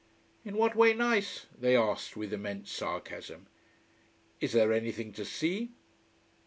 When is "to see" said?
5.13-5.73